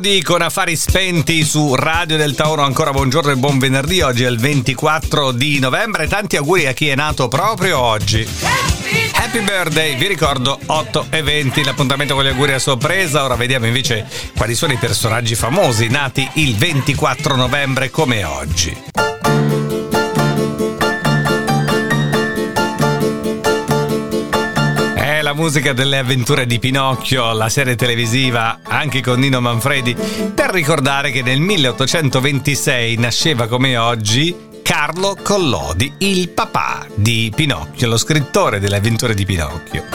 venerdì 0.00 0.22
con 0.22 0.40
affari 0.40 0.76
spenti 0.76 1.44
su 1.44 1.74
Radio 1.74 2.16
del 2.16 2.34
Tauro. 2.34 2.62
Ancora 2.62 2.90
buongiorno 2.90 3.32
e 3.32 3.36
buon 3.36 3.58
venerdì. 3.58 4.00
Oggi 4.00 4.24
è 4.24 4.28
il 4.28 4.38
24 4.38 5.30
di 5.32 5.58
novembre. 5.58 6.08
Tanti 6.08 6.36
auguri 6.36 6.66
a 6.66 6.72
chi 6.72 6.88
è 6.88 6.94
nato 6.94 7.28
proprio 7.28 7.78
oggi. 7.78 8.26
Happy 9.12 9.40
birthday, 9.40 9.96
vi 9.96 10.06
ricordo 10.06 10.58
8 10.64 11.08
e 11.10 11.22
20, 11.22 11.64
l'appuntamento 11.64 12.14
con 12.14 12.24
gli 12.24 12.28
auguri 12.28 12.52
a 12.52 12.58
sorpresa. 12.58 13.24
Ora 13.24 13.36
vediamo 13.36 13.66
invece 13.66 14.06
quali 14.34 14.54
sono 14.54 14.72
i 14.72 14.78
personaggi 14.78 15.34
famosi 15.34 15.88
nati 15.88 16.26
il 16.34 16.56
24 16.56 17.36
novembre 17.36 17.90
come 17.90 18.24
oggi. 18.24 19.09
La 25.30 25.36
musica 25.36 25.72
delle 25.72 25.98
avventure 25.98 26.44
di 26.44 26.58
Pinocchio, 26.58 27.32
la 27.32 27.48
serie 27.48 27.76
televisiva 27.76 28.58
anche 28.64 29.00
con 29.00 29.20
Nino 29.20 29.40
Manfredi, 29.40 29.94
per 30.34 30.50
ricordare 30.50 31.12
che 31.12 31.22
nel 31.22 31.38
1826 31.38 32.96
nasceva 32.96 33.46
come 33.46 33.76
oggi 33.76 34.34
Carlo 34.60 35.16
Collodi, 35.22 35.92
il 35.98 36.30
papà 36.30 36.84
di 36.96 37.32
Pinocchio, 37.32 37.86
lo 37.86 37.96
scrittore 37.96 38.58
delle 38.58 38.76
avventure 38.76 39.14
di 39.14 39.24
Pinocchio. 39.24 39.89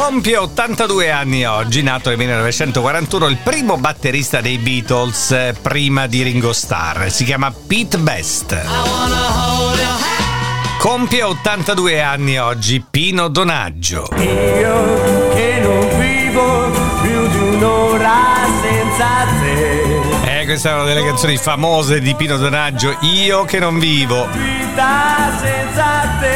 Compie 0.00 0.38
82 0.38 1.10
anni 1.10 1.44
oggi, 1.44 1.82
nato 1.82 2.08
nel 2.08 2.16
1941, 2.16 3.26
il 3.26 3.36
primo 3.36 3.76
batterista 3.76 4.40
dei 4.40 4.56
Beatles 4.56 5.30
eh, 5.30 5.54
prima 5.60 6.06
di 6.06 6.22
Ringo 6.22 6.54
Starr. 6.54 7.10
Si 7.10 7.22
chiama 7.22 7.52
Pete 7.52 7.98
Best. 7.98 8.58
Compie 10.78 11.22
82 11.22 12.00
anni 12.00 12.38
oggi 12.38 12.82
Pino 12.90 13.28
Donaggio. 13.28 14.08
Io 14.16 15.28
che 15.34 15.58
non 15.60 15.86
vivo 15.98 16.70
più 17.02 17.28
di 17.28 17.56
un'ora 17.56 18.46
senza 18.62 19.26
te. 19.42 20.40
Eh, 20.40 20.44
questa 20.46 20.70
è 20.70 20.74
una 20.76 20.84
delle 20.84 21.04
canzoni 21.04 21.36
famose 21.36 22.00
di 22.00 22.14
Pino 22.14 22.38
Donaggio, 22.38 22.96
Io 23.02 23.44
che 23.44 23.58
non 23.58 23.78
vivo. 23.78 24.69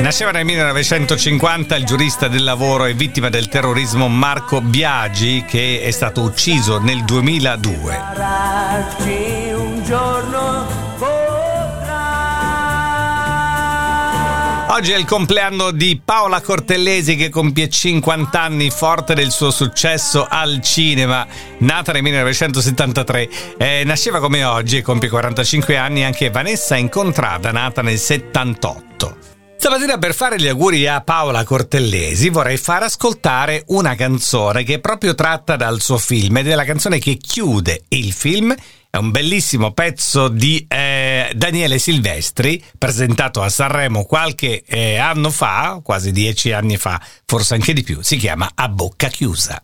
Nasceva 0.00 0.30
nel 0.30 0.44
1950 0.44 1.76
il 1.76 1.84
giurista 1.84 2.28
del 2.28 2.42
lavoro 2.42 2.86
e 2.86 2.94
vittima 2.94 3.28
del 3.28 3.48
terrorismo 3.48 4.08
Marco 4.08 4.60
Biagi 4.60 5.44
che 5.46 5.82
è 5.82 5.90
stato 5.90 6.22
ucciso 6.22 6.80
nel 6.80 7.04
2002. 7.04 9.49
Oggi 14.72 14.92
è 14.92 14.96
il 14.96 15.04
compleanno 15.04 15.72
di 15.72 16.00
Paola 16.02 16.40
Cortellesi 16.40 17.16
che 17.16 17.28
compie 17.28 17.68
50 17.68 18.40
anni 18.40 18.70
forte 18.70 19.14
del 19.14 19.32
suo 19.32 19.50
successo 19.50 20.24
al 20.30 20.60
cinema, 20.62 21.26
nata 21.58 21.90
nel 21.90 22.02
1973. 22.02 23.28
Eh, 23.58 23.82
nasceva 23.84 24.20
come 24.20 24.44
oggi 24.44 24.76
e 24.76 24.82
compie 24.82 25.08
45 25.08 25.76
anni 25.76 26.04
anche 26.04 26.30
Vanessa 26.30 26.76
Incontrada, 26.76 27.50
nata 27.50 27.82
nel 27.82 27.98
78. 27.98 29.16
Stamattina 29.56 29.98
per 29.98 30.14
fare 30.14 30.40
gli 30.40 30.46
auguri 30.46 30.86
a 30.86 31.00
Paola 31.00 31.42
Cortellesi 31.42 32.28
vorrei 32.30 32.56
far 32.56 32.84
ascoltare 32.84 33.64
una 33.66 33.96
canzone 33.96 34.62
che 34.62 34.74
è 34.74 34.78
proprio 34.78 35.16
tratta 35.16 35.56
dal 35.56 35.80
suo 35.80 35.98
film 35.98 36.38
ed 36.38 36.48
è 36.48 36.54
la 36.54 36.64
canzone 36.64 37.00
che 37.00 37.16
chiude 37.16 37.82
il 37.88 38.12
film. 38.12 38.54
È 38.88 38.96
un 38.96 39.10
bellissimo 39.10 39.72
pezzo 39.72 40.28
di 40.28 40.64
eh, 40.68 40.99
Daniele 41.34 41.78
Silvestri 41.78 42.62
presentato 42.78 43.42
a 43.42 43.48
Sanremo 43.48 44.04
qualche 44.04 44.62
eh, 44.66 44.96
anno 44.96 45.30
fa, 45.30 45.80
quasi 45.82 46.12
dieci 46.12 46.52
anni 46.52 46.76
fa, 46.76 47.00
forse 47.24 47.54
anche 47.54 47.72
di 47.72 47.82
più. 47.82 48.00
Si 48.02 48.16
chiama 48.16 48.50
A 48.54 48.68
bocca 48.68 49.08
chiusa. 49.08 49.62